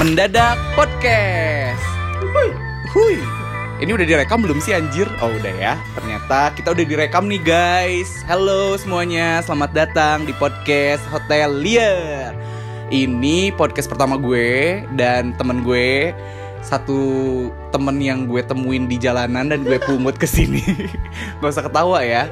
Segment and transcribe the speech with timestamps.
[0.00, 1.84] Mendadak Podcast.
[2.88, 3.20] Hui.
[3.84, 5.04] Ini udah direkam belum sih anjir?
[5.20, 5.76] Oh udah ya.
[5.92, 8.24] Ternyata kita udah direkam nih guys.
[8.24, 12.32] Halo semuanya, selamat datang di podcast Hotel Liar.
[12.88, 16.16] Ini podcast pertama gue dan temen gue
[16.64, 17.00] satu
[17.68, 20.64] temen yang gue temuin di jalanan dan gue pungut ke sini.
[21.44, 22.24] Gak usah ketawa ya.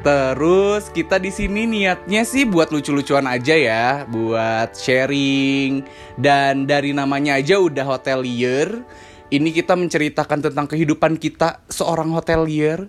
[0.00, 5.84] Terus kita di sini niatnya sih buat lucu-lucuan aja ya, buat sharing
[6.16, 8.80] dan dari namanya aja udah hotelier.
[9.28, 12.88] Ini kita menceritakan tentang kehidupan kita seorang hotelier.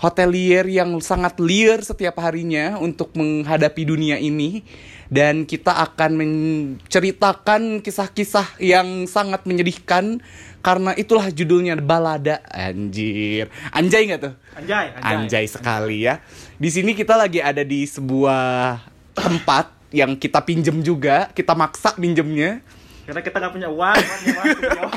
[0.00, 4.64] Hotelier yang sangat liar setiap harinya untuk menghadapi dunia ini
[5.12, 10.24] dan kita akan menceritakan kisah-kisah yang sangat menyedihkan
[10.64, 13.52] karena itulah judulnya balada anjir.
[13.76, 14.34] Anjay nggak tuh?
[14.56, 15.12] Anjay, anjay.
[15.12, 16.24] Anjay sekali ya.
[16.56, 18.80] Di sini kita lagi ada di sebuah
[19.12, 22.64] tempat yang kita pinjem juga, kita maksa pinjemnya.
[23.04, 24.46] Karena kita nggak punya uang, ya, Mas?
[24.78, 24.88] Yo.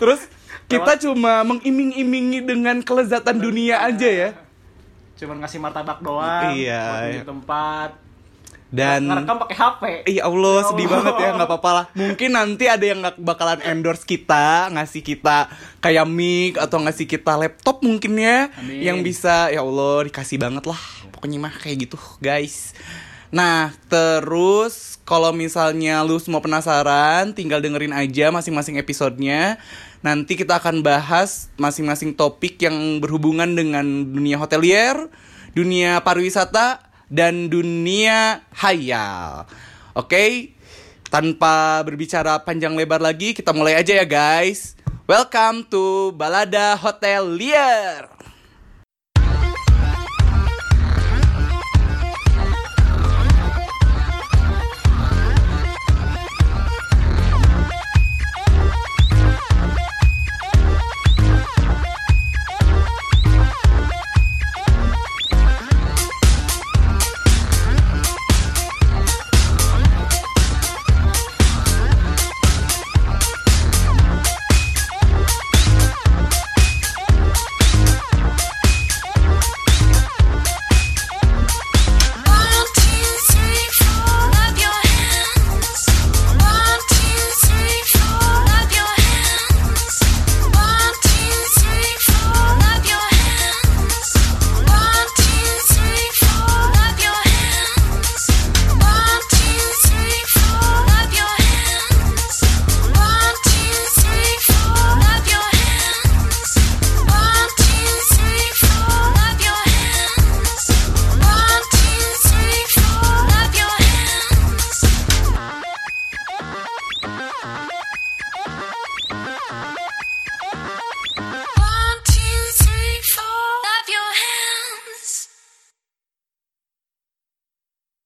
[0.00, 0.20] Terus
[0.72, 4.30] kita cuma mengiming-imingi dengan kelezatan dunia aja ya.
[5.20, 6.56] Cuman ngasih martabak doang.
[6.56, 8.02] Iya, di tempat.
[8.72, 9.82] Dan ngerekam pakai HP.
[10.08, 13.60] Iya Allah Ya sedih banget ya nggak apa-apa lah Mungkin nanti ada yang nggak bakalan
[13.68, 15.52] endorse kita Ngasih kita
[15.84, 18.80] kayak mic Atau ngasih kita laptop mungkin ya Amin.
[18.80, 20.80] Yang bisa ya Allah dikasih banget lah
[21.12, 22.72] Pokoknya mah kayak gitu guys
[23.32, 29.56] Nah terus kalau misalnya lu semua penasaran Tinggal dengerin aja masing-masing episodenya
[30.04, 35.08] Nanti kita akan bahas masing-masing topik yang berhubungan dengan dunia hotelier
[35.56, 39.44] Dunia pariwisata dan dunia hayal.
[39.92, 40.56] Oke,
[41.12, 44.80] tanpa berbicara panjang lebar lagi, kita mulai aja ya guys.
[45.04, 48.08] Welcome to Balada Hotel Liar.